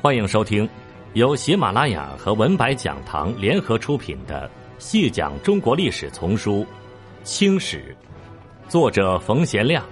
[0.00, 0.68] 欢迎收听
[1.14, 6.64] 由喜马拉雅和文白讲堂联合出品的《细讲中国历史丛书·
[7.24, 7.96] 清史》，
[8.70, 9.84] 作者冯贤亮，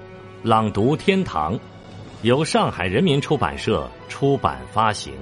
[0.45, 1.58] 朗读天堂，
[2.22, 5.12] 由上海人民出版社出版发行。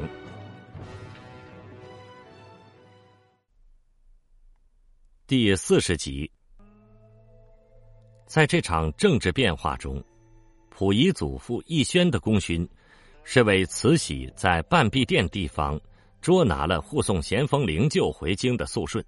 [5.26, 6.30] 第四十集，
[8.26, 10.04] 在这场政治变化中，
[10.68, 12.68] 溥仪祖父奕轩的功勋。
[13.24, 15.80] 是为慈禧在半壁店地方
[16.20, 19.04] 捉拿了护送咸丰灵柩回京的肃顺。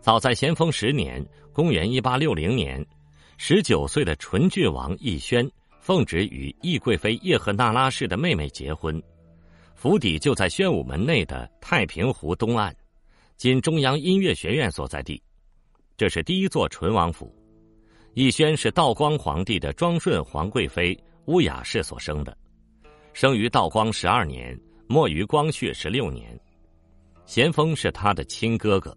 [0.00, 2.84] 早在咸丰十年（公元一八六零年），
[3.38, 5.48] 十九岁的纯郡王奕轩
[5.80, 9.00] 奉旨与懿贵妃叶赫那拉氏的妹妹结婚，
[9.74, 12.74] 府邸就在宣武门内的太平湖东岸，
[13.36, 15.22] 今中央音乐学院所在地。
[15.96, 17.32] 这是第一座纯王府。
[18.14, 22.36] 奕轩是道光皇帝的庄顺皇贵妃乌雅氏所生的。
[23.12, 26.38] 生于道光十二年，没于光绪十六年。
[27.26, 28.96] 咸丰是他的亲哥哥。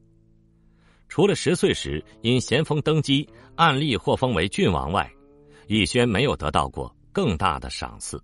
[1.07, 5.09] 除了十岁时因咸丰登基按例获封为郡王外，
[5.67, 8.21] 奕轩没有得到过更大的赏赐。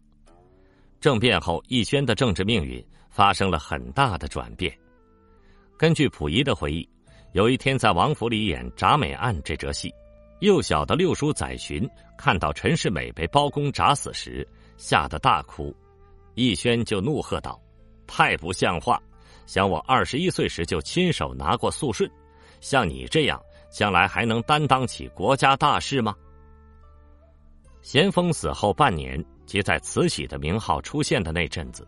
[0.99, 4.75] 政变后，奕轩的政治命运发生了很大的转变。
[5.77, 6.87] 根据溥仪的回忆，
[7.33, 9.93] 有一天在王府里演《铡美案》这折戏，
[10.39, 15.75] 幼小的六叔载洵看到陈世美被包公铡死时，吓得大哭。
[16.35, 17.61] 奕轩就怒喝道
[18.07, 19.01] ：“太不像话！
[19.45, 22.09] 想我二十一岁时就亲手拿过肃顺，
[22.61, 26.15] 像你这样，将来还能担当起国家大事吗？”
[27.81, 31.85] 咸丰死后半年，即在慈禧的名号出现的那阵子，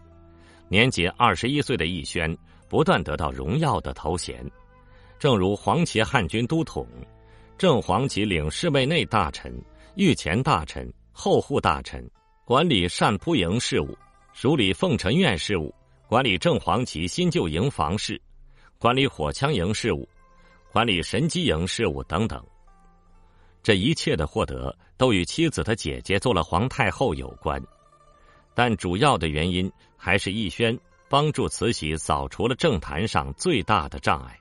[0.68, 2.36] 年仅二十一岁的奕轩
[2.68, 4.44] 不断得到荣耀的头衔，
[5.20, 6.86] 正如黄旗汉军都统、
[7.58, 9.54] 正黄旗领侍卫内大臣、
[9.96, 12.04] 御前大臣、后护大臣，
[12.44, 13.96] 管理善扑营事务。
[14.34, 15.74] 署理奉承院事务，
[16.08, 18.20] 管理正黄旗新旧营房事，
[18.80, 20.10] 管理火枪营事务，
[20.72, 22.44] 管理神机营事务等等。
[23.62, 27.62] 这一切的获得都与妻子的姐姐做了皇太后有关，
[28.56, 30.78] 但主要的原因还是奕轩
[31.08, 34.38] 帮助慈禧扫除了政坛上最大的障碍。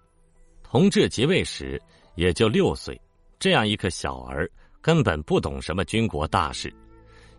[0.63, 1.81] 同治即位时
[2.15, 2.99] 也就六岁，
[3.39, 6.75] 这样一个小儿根本不懂什么军国大事。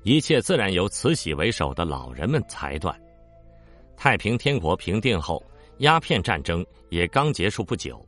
[0.04, 2.98] 一切自然由慈禧为首的老人们裁断。
[3.96, 5.42] 太平天国平定后，
[5.78, 8.06] 鸦片战争也刚结束不久，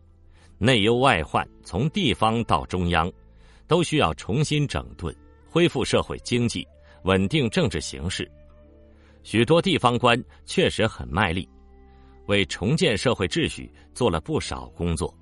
[0.58, 3.12] 内忧外患从地方到中央，
[3.66, 5.16] 都需要重新整顿、
[5.50, 6.68] 恢复社会经济、
[7.04, 8.30] 稳定政治形势。
[9.24, 11.48] 许多地方官确实很卖力，
[12.28, 15.16] 为重建社会秩序做了不少工作。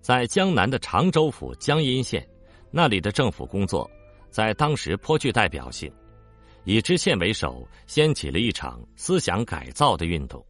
[0.00, 2.24] 在江南的常州府江阴县，
[2.70, 3.90] 那里的政府工作。
[4.36, 5.90] 在当时颇具代表性，
[6.64, 10.44] 以知县为首，掀起了一场思想改造的运动，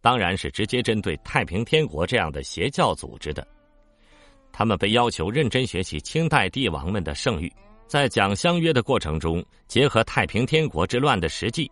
[0.00, 3.46] 当然是直接针对太平天国这样的邪教组织的。
[4.50, 7.48] 他们被要求认真学习清代帝王们的圣谕，
[7.86, 11.70] 在讲相约的过程中，结合太平天国之乱的实际，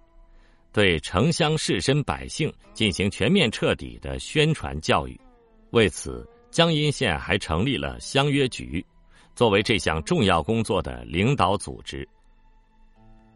[0.72, 5.20] 对城乡士绅百姓进行全面彻底的宣传教育。
[5.72, 8.86] 为此，江阴县还成立了相约局。
[9.34, 12.06] 作为这项重要工作的领导组织，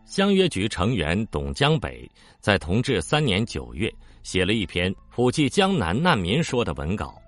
[0.05, 2.09] 相约局成员董江北
[2.39, 3.93] 在同治三年九月
[4.23, 7.21] 写了一篇普济江南难民说的文稿，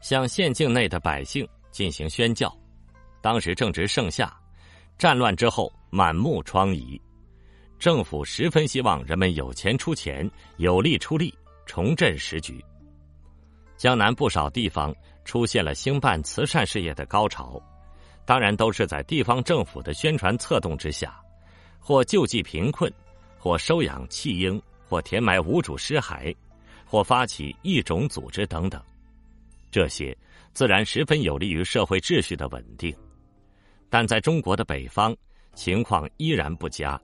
[0.00, 2.54] 向县境内的百姓进行宣教。
[3.20, 4.36] 当时正值盛夏，
[4.98, 7.00] 战乱之后满目疮痍，
[7.78, 11.32] 政府十分希望人们有钱出钱，有力出力，
[11.66, 12.64] 重振时局。
[13.76, 17.62] 江南不少地方出现了兴办慈善事业的高潮。
[18.28, 21.18] 当然都是在地方政府的宣传策动之下，
[21.78, 22.92] 或救济贫困，
[23.38, 26.36] 或收养弃婴，或填埋无主尸骸，
[26.84, 28.78] 或发起异种组织等等。
[29.70, 30.14] 这些
[30.52, 32.94] 自然十分有利于社会秩序的稳定，
[33.88, 35.16] 但在中国的北方
[35.54, 37.00] 情况依然不佳。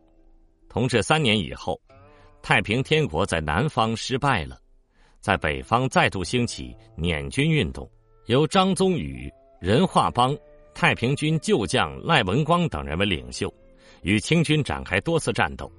[0.69, 1.81] 同治三年以后，
[2.43, 4.59] 太平天国在南方失败了，
[5.21, 7.91] 在北方再度兴起捻军运动，
[8.27, 10.37] 由张宗禹、任化邦。
[10.75, 13.53] 太平军旧将赖文光等人为领袖，
[14.03, 15.71] 与清军展开多次战斗。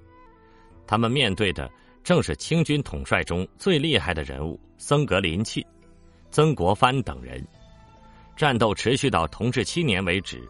[0.88, 1.70] 他们面对的
[2.04, 5.64] 正是清军统帅中最厉害的人物僧格林沁、
[6.32, 7.46] 曾国藩等人。
[8.38, 10.42] 战斗持续到同治七年为止，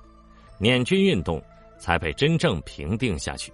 [0.60, 1.42] 捻军运动
[1.80, 3.52] 才被真正平定下去。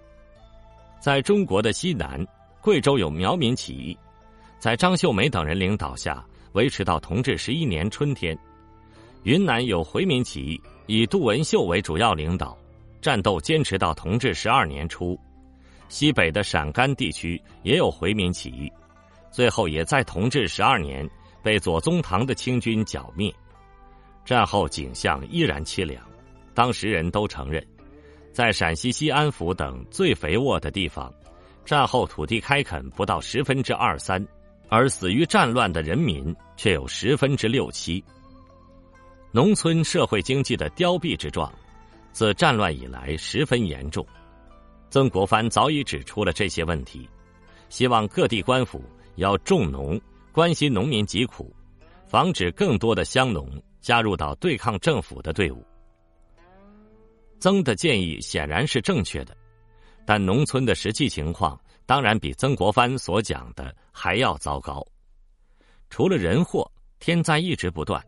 [0.99, 2.25] 在中国的西南，
[2.61, 3.97] 贵州有苗民起义，
[4.59, 8.37] 在张秀梅等人领导下，维持到同治十一年春天。
[9.23, 10.61] 云南有回民起义。
[10.87, 12.57] 以杜文秀为主要领导，
[13.01, 15.17] 战斗坚持到同治十二年初，
[15.89, 18.71] 西北的陕甘地区也有回民起义，
[19.31, 21.09] 最后也在同治十二年
[21.41, 23.33] 被左宗棠的清军剿灭。
[24.23, 26.03] 战后景象依然凄凉，
[26.53, 27.65] 当时人都承认，
[28.31, 31.11] 在陕西西安府等最肥沃的地方，
[31.65, 34.23] 战后土地开垦不到十分之二三，
[34.69, 38.03] 而死于战乱的人民却有十分之六七。
[39.33, 41.49] 农村社会经济的凋敝之状，
[42.11, 44.05] 自战乱以来十分严重。
[44.89, 47.07] 曾国藩早已指出了这些问题，
[47.69, 48.83] 希望各地官府
[49.15, 49.99] 要重农，
[50.33, 51.55] 关心农民疾苦，
[52.05, 53.49] 防止更多的乡农
[53.79, 55.65] 加入到对抗政府的队伍。
[57.39, 59.33] 曾的建议显然是正确的，
[60.05, 64.85] 但农村的实际情况当然比曾国藩所讲的还要糟糕。
[65.89, 66.69] 除了人祸，
[66.99, 68.05] 天灾一直不断。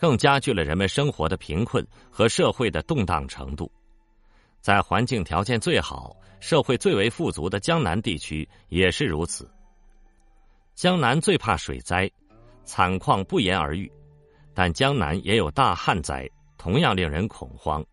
[0.00, 3.70] 更加剧了人们生活的贫困和社会的动荡程度，
[4.62, 9.46] 在环境条件最好、社会最为富足的江南地区也是如此。
[10.74, 12.10] 江南最怕水灾，
[12.64, 13.92] 惨况不言而喻，
[14.54, 16.26] 但江南也有大旱灾，
[16.56, 17.84] 同样令人恐慌。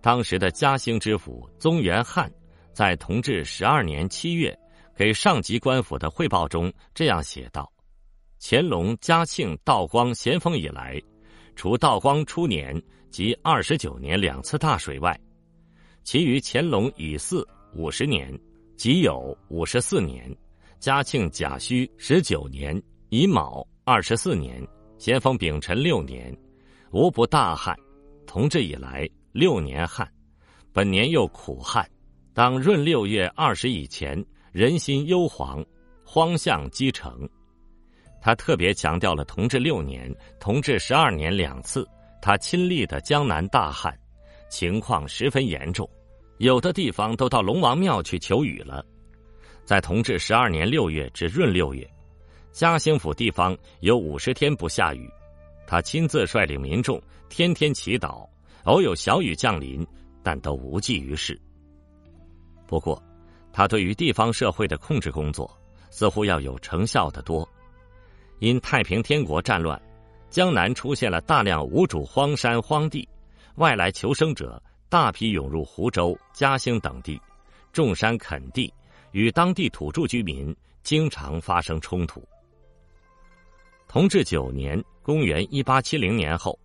[0.00, 2.32] 当时的嘉兴知府宗元汉
[2.72, 4.58] 在同治十二年七月
[4.96, 7.70] 给上级官府的汇报中这样写道
[8.40, 10.98] ：“乾隆、嘉庆、道光咸丰以来。”
[11.58, 15.18] 除道光初年及二十九年两次大水外，
[16.04, 17.44] 其余乾隆乙巳
[17.74, 18.32] 五十年、
[18.76, 20.32] 己酉五十四年、
[20.78, 24.64] 嘉庆甲戌十九年、乙卯二十四年、
[24.98, 26.32] 咸丰丙辰六年，
[26.92, 27.76] 无不大旱。
[28.24, 30.08] 同治以来六年旱，
[30.72, 31.84] 本年又苦旱。
[32.32, 35.66] 当闰六月二十以前，人心忧惶，
[36.04, 37.28] 荒象积成。
[38.20, 41.88] 他特别强调了同治六年、同治十二年两次
[42.20, 43.96] 他亲历的江南大旱，
[44.48, 45.88] 情况十分严重，
[46.38, 48.84] 有的地方都到龙王庙去求雨了。
[49.64, 51.88] 在同治十二年六月至闰六月，
[52.52, 55.08] 嘉兴府地方有五十天不下雨，
[55.66, 58.28] 他亲自率领民众天天祈祷，
[58.64, 59.86] 偶有小雨降临，
[60.22, 61.40] 但都无济于事。
[62.66, 63.02] 不过，
[63.52, 65.50] 他对于地方社会的控制工作，
[65.90, 67.48] 似乎要有成效的多。
[68.40, 69.80] 因太平天国战乱，
[70.30, 73.08] 江南出现了大量无主荒山荒地，
[73.56, 77.20] 外来求生者大批涌入湖州、嘉兴等地，
[77.72, 78.72] 种山垦地，
[79.10, 82.22] 与当地土著居民经常发生冲突。
[83.88, 86.58] 同治九年（公元一八七零年后），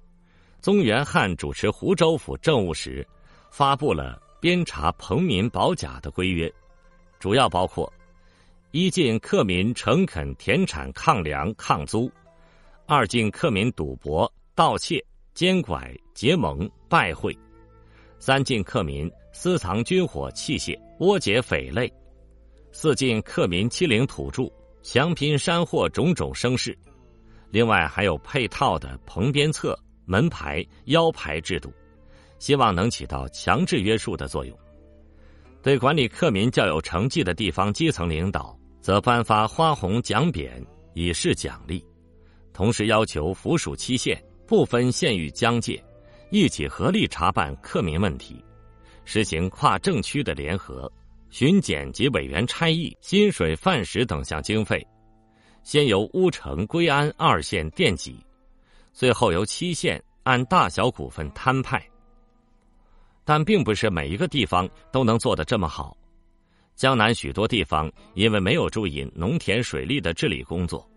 [0.61, 3.07] 宗元汉主持湖州府政务时，
[3.49, 6.53] 发布了编查彭民保甲的规约，
[7.19, 7.91] 主要包括。
[8.75, 12.11] 一禁客民诚恳田产抗粮抗租，
[12.87, 14.99] 二禁客民赌博盗窃
[15.35, 17.37] 奸拐结盟拜会，
[18.17, 21.87] 三禁客民私藏军火器械窝结匪类，
[22.71, 26.75] 四禁客民欺凌土著强拼山货种种声势。
[27.51, 31.71] 另外还有配套的棚边册门牌腰牌制度，
[32.39, 34.57] 希望能起到强制约束的作用。
[35.61, 38.57] 对管理客民较有成绩的地方基层领导。
[38.83, 40.61] 则颁发花红奖匾
[40.93, 41.81] 以示奖励，
[42.51, 45.81] 同时要求府属七县不分县域疆界，
[46.31, 48.43] 一起合力查办克民问题，
[49.05, 50.91] 实行跨政区的联合
[51.29, 54.85] 巡检及委员差役薪水饭食等项经费，
[55.63, 58.13] 先由乌城归安二县垫给，
[58.91, 61.81] 最后由七县按大小股份摊派。
[63.23, 65.95] 但并不是每一个地方都能做得这么好。
[66.75, 70.89] 江南许多地方因为没有注意农田水利的治理工作，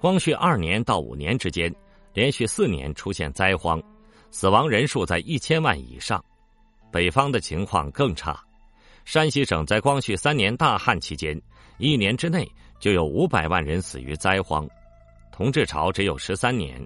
[0.00, 1.74] 光绪二年到五年之间，
[2.14, 3.82] 连续四年出现灾荒，
[4.30, 6.24] 死亡人数在一千万以上。
[6.92, 8.40] 北方的情况更差，
[9.04, 11.38] 山西省在光绪三年大旱期间，
[11.78, 14.66] 一年之内就有五百万人死于灾荒。
[15.32, 16.80] 同治朝只有十三年，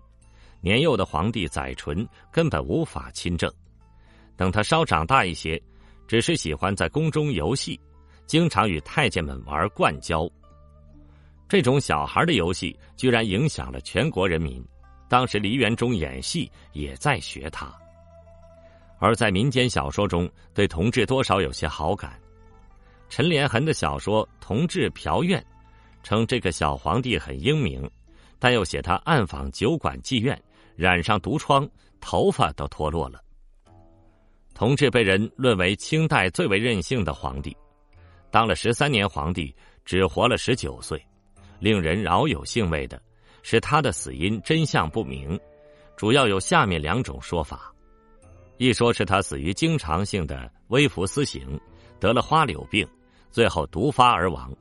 [0.60, 3.52] 年幼的皇帝载淳根本无法亲政。
[4.34, 5.62] 等他稍长大一些，
[6.08, 7.78] 只是喜欢在宫中游戏。
[8.30, 10.30] 经常与太监们玩灌胶，
[11.48, 14.64] 这种小孩的游戏居然影响了全国人民。
[15.08, 17.76] 当时梨园中演戏也在学他，
[19.00, 22.16] 而在民间小说中，对同治多少有些好感。
[23.08, 25.40] 陈连恒的小说《同治嫖院》，
[26.04, 27.90] 称这个小皇帝很英明，
[28.38, 30.40] 但又写他暗访酒馆妓院，
[30.76, 31.68] 染上毒疮，
[32.00, 33.20] 头发都脱落了。
[34.54, 37.56] 同治被人论为清代最为任性的皇帝。
[38.30, 41.04] 当了十三年皇帝，只活了十九岁，
[41.58, 43.00] 令人饶有兴味的
[43.42, 45.38] 是他的死因真相不明，
[45.96, 47.72] 主要有下面两种说法：
[48.56, 51.60] 一说是他死于经常性的微服私刑，
[51.98, 52.86] 得了花柳病，
[53.30, 54.54] 最后毒发而亡。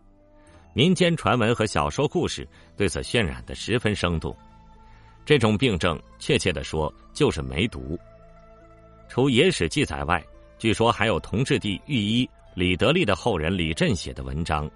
[0.73, 2.47] 民间传闻和小说故事
[2.77, 4.35] 对此渲染的十分生动。
[5.25, 7.99] 这种病症，确切的说，就是梅毒。
[9.07, 10.23] 除野史记载外，
[10.57, 14.69] 据说还有同治帝御医李德利的后人李振写的文章，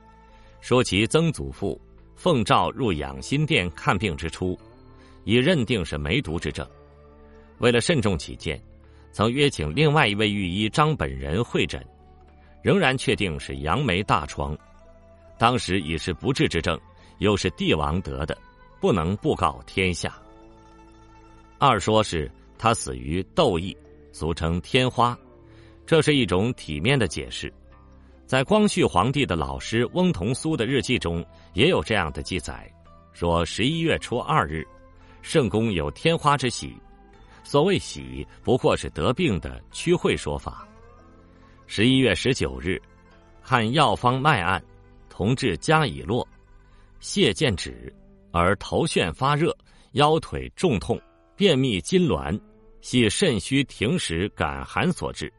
[0.61, 1.77] 说其曾祖父
[2.15, 4.57] 奉诏入养心殿看病之初，
[5.25, 6.65] 已认定是梅毒之症。
[7.57, 8.57] 为了慎重起见，
[9.11, 11.85] 曾约请另外一位御医张本人会诊，
[12.61, 14.57] 仍然确定是杨梅大疮。
[15.37, 16.79] 当时已是不治之症，
[17.17, 18.37] 又是帝王得的，
[18.79, 20.17] 不能布告天下。
[21.59, 23.75] 二说是他死于痘疫，
[24.13, 25.19] 俗称天花，
[25.85, 27.53] 这是一种体面的解释。
[28.33, 31.23] 在光绪皇帝的老师翁同苏的日记中
[31.53, 32.67] 也有这样的记载，
[33.11, 34.67] 说十一月初二日，
[35.21, 36.75] 圣宫有天花之喜。
[37.43, 40.67] 所谓喜，不过是得病的趋会说法。
[41.67, 42.81] 十一月十九日，
[43.43, 44.59] 看药方脉案，
[45.11, 46.27] 同治加以落，
[46.99, 47.95] 泻见止，
[48.31, 49.55] 而头眩发热，
[49.91, 50.99] 腰腿重痛，
[51.35, 52.41] 便秘痉挛，
[52.81, 55.31] 系肾虚停食感寒所致。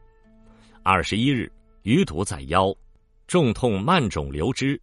[0.81, 2.73] 二十一日，余毒在腰，
[3.27, 4.79] 重痛慢肿流汁，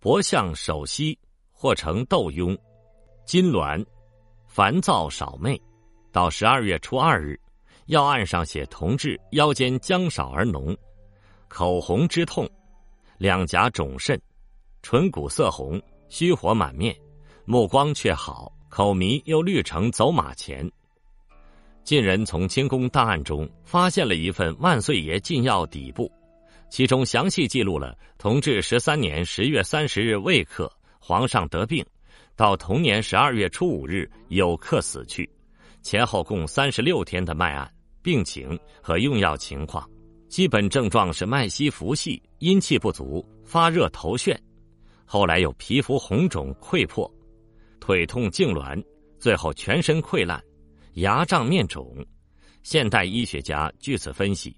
[0.00, 1.16] 脖项手膝
[1.52, 2.58] 或成窦痈，
[3.24, 3.84] 筋挛，
[4.46, 5.60] 烦躁少寐。
[6.10, 7.38] 到十二月初二日，
[7.86, 10.76] 药案上写同治腰间姜少而脓，
[11.46, 12.48] 口红之痛，
[13.16, 14.20] 两颊肿甚，
[14.82, 16.96] 唇骨色红，虚火满面，
[17.44, 20.68] 目光却好，口迷又绿成走马前。
[21.84, 26.10] 近人从清宫档案中发现了一份万岁爷进药底部，
[26.76, 31.82] 其中详细记录了同治十三年十月三十日未克，皇上得病，
[32.36, 35.26] 到同年十二月初五日有客死去。
[35.80, 37.66] 前后共三十六天的脉案、
[38.02, 39.88] 病情和用药情况，
[40.28, 44.36] 基本症状是脉息浮细、阴气不足、发热头眩，
[45.06, 47.10] 后来有皮肤红肿溃破、
[47.80, 48.84] 腿痛痉挛，
[49.18, 50.38] 最后全身溃烂、
[50.96, 52.06] 牙胀面肿。
[52.62, 54.54] 现代医学家据此分析，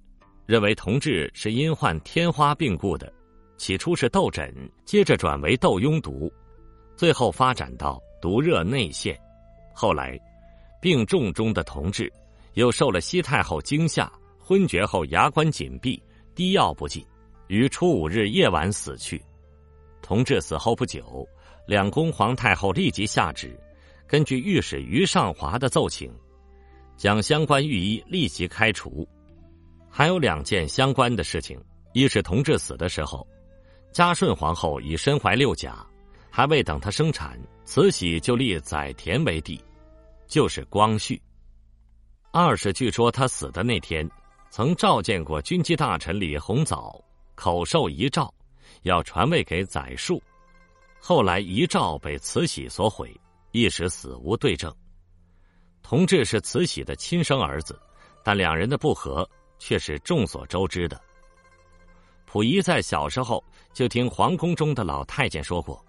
[0.49, 3.13] 认为同治是因患天花病故的，
[3.59, 4.51] 起初是痘疹，
[4.87, 6.33] 接着转为窦痈毒，
[6.97, 9.15] 最后发展到毒热内陷，
[9.75, 10.19] 后来。
[10.81, 12.11] 病重中的同治，
[12.55, 16.03] 又受了西太后惊吓，昏厥后牙关紧闭，
[16.35, 17.05] 滴药不进，
[17.49, 19.21] 于初五日夜晚死去。
[20.01, 21.29] 同治死后不久，
[21.67, 23.59] 两宫皇太后立即下旨，
[24.07, 26.11] 根据御史于尚华的奏请，
[26.97, 29.07] 将相关御医立即开除。
[29.91, 31.61] 还有两件相关的事情：
[31.93, 33.27] 一是同治死的时候，
[33.93, 35.87] 嘉顺皇后已身怀六甲，
[36.31, 39.61] 还未等她生产，慈禧就立载田为帝。
[40.27, 41.19] 就是光绪。
[42.31, 44.07] 二是据说他死的那天，
[44.51, 47.03] 曾召见过军机大臣李鸿藻，
[47.35, 48.31] 口授遗诏，
[48.83, 50.21] 要传位给载戍。
[51.01, 53.11] 后来遗诏被慈禧所毁，
[53.53, 54.71] 一时死无对证。
[55.83, 57.81] 同治是慈禧的亲生儿子，
[58.23, 59.27] 但两人的不和
[59.59, 61.01] 却是众所周知的。
[62.27, 65.85] 溥仪在小时候就听皇宫中的老太监说过，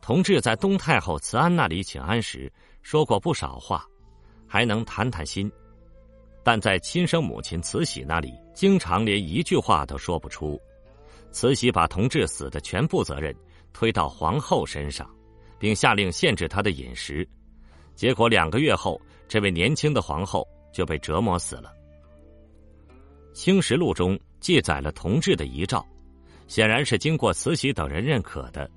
[0.00, 2.50] 同治在东太后慈安那里请安时。
[2.82, 3.82] 说过不少话，
[4.46, 5.50] 还能谈谈心，
[6.42, 10.60] 但在亲生母亲慈禧那里，经常连一句话都说不出。
[11.32, 13.34] 慈禧把同治死的全部责任
[13.72, 15.08] 推到皇后身上，
[15.58, 17.26] 并下令限制她的饮食，
[17.94, 21.70] 结果两个月后，这位年轻的皇后就被折磨死了。
[23.34, 25.86] 《清实录》中记载了同治的遗诏，
[26.48, 28.70] 显然是经过慈禧等人认可的。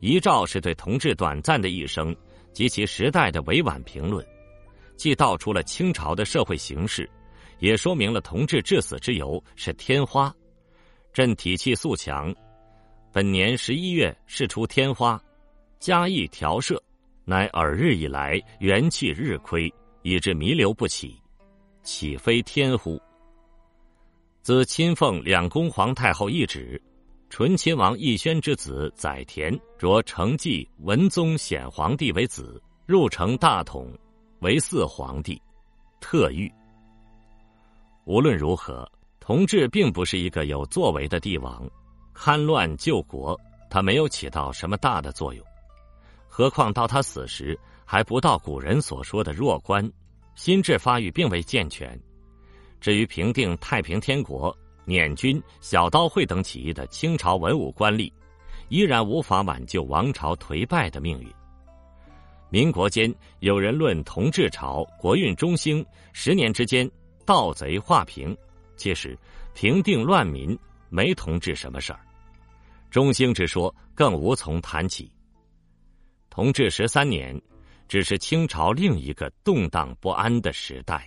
[0.00, 2.16] 遗诏是对同治短暂的一生。
[2.50, 4.26] 及其时代的委婉评论，
[4.96, 7.08] 既道出了清朝的社会形势，
[7.60, 10.34] 也说明了同治致死之由是天花。
[11.12, 12.34] 朕体气素强，
[13.12, 15.22] 本年十一月试出天花，
[15.78, 16.82] 加以调摄，
[17.24, 21.16] 乃尔日以来元气日亏，以致弥留不起，
[21.84, 23.00] 岂非天乎？
[24.42, 26.80] 自亲奉两宫皇太后懿旨。
[27.30, 33.92] 纯亲王奕轩之子载田着承继文宗显皇帝为子，入承大统，
[34.40, 35.40] 为四皇帝，
[36.00, 36.50] 特谕。
[38.06, 38.90] 无论如何，
[39.20, 41.68] 同治并不是一个有作为的帝王，
[42.14, 45.44] 勘乱救国，他没有起到什么大的作用。
[46.26, 49.86] 何况到他死时，还不到古人所说的弱冠，
[50.34, 52.00] 心智发育并未健全。
[52.80, 54.56] 至于平定太平天国。
[54.84, 58.10] 捻军、小刀会等起义的清朝文武官吏，
[58.70, 61.28] 依然无法挽救王朝颓败的命运。
[62.48, 66.90] 民国间有人论同治朝国运中兴，十年之间
[67.26, 68.34] 盗贼化平，
[68.76, 69.14] 其实
[69.52, 70.58] 平定乱民
[70.88, 72.00] 没同治什么事儿。
[72.90, 75.12] 中兴之说更无从谈起。
[76.30, 77.38] 同治十三年，
[77.88, 81.06] 只是清朝另一个动荡不安的时代。